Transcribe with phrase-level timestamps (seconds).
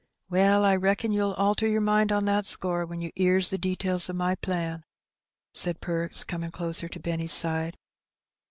[0.31, 4.09] "Well, I reckon you'll alter your mind on that score when yer 'ears the details
[4.09, 4.83] o' my plan,"
[5.53, 7.77] said Perks, coming closer to Benny's side.